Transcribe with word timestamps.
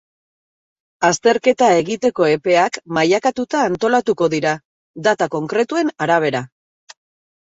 Azterketa 1.09 1.67
egiteko 1.81 2.29
epeak 2.31 2.79
mailakatuta 2.99 3.61
antolatuko 3.69 4.31
dira, 4.37 4.55
data 5.09 5.29
konkretuen 5.39 5.93
arabera. 6.07 6.43